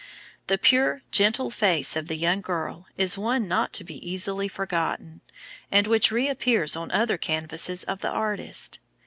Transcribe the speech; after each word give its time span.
The 0.47 0.57
pure, 0.57 1.03
gentle 1.11 1.51
face 1.51 1.95
of 1.95 2.07
the 2.07 2.15
young 2.15 2.41
girl 2.41 2.87
is 2.97 3.19
one 3.19 3.47
not 3.47 3.71
to 3.73 3.83
be 3.83 4.01
easily 4.03 4.47
forgotten, 4.47 5.21
and 5.71 5.85
which 5.85 6.09
reappears 6.11 6.75
on 6.75 6.89
other 6.89 7.19
canvases 7.19 7.83
of 7.83 8.01
the 8.01 8.09
artist. 8.09 8.79